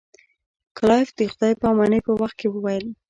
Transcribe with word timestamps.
کلایف 0.77 1.09
د 1.17 1.19
خدای 1.31 1.53
په 1.59 1.65
امانی 1.71 1.99
په 2.07 2.11
وخت 2.19 2.35
کې 2.39 2.47
وویل. 2.49 2.85